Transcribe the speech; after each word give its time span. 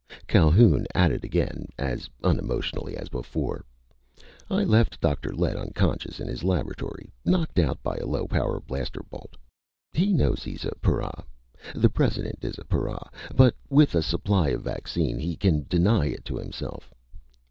Calhoun 0.25 0.87
added 0.95 1.23
again, 1.23 1.67
as 1.77 2.09
unemotionally 2.23 2.97
as 2.97 3.07
before: 3.07 3.63
"I 4.49 4.63
left 4.63 4.99
Dr. 4.99 5.31
Lett 5.31 5.55
unconscious 5.55 6.19
in 6.19 6.27
his 6.27 6.43
laboratory, 6.43 7.13
knocked 7.23 7.59
out 7.59 7.83
by 7.83 7.97
a 7.97 8.07
low 8.07 8.25
power 8.27 8.59
blaster 8.59 9.03
bolt. 9.11 9.37
He 9.93 10.11
knows 10.11 10.41
he's 10.43 10.65
a 10.65 10.71
para. 10.81 11.23
The 11.75 11.89
President 11.91 12.43
is 12.43 12.57
a 12.57 12.65
para, 12.65 13.11
but 13.35 13.53
with 13.69 13.93
a 13.93 14.01
supply 14.01 14.47
of 14.49 14.63
'vaccine' 14.63 15.19
he 15.19 15.35
can 15.35 15.67
deny 15.69 16.07
it 16.07 16.25
to 16.25 16.37
himself. 16.37 16.91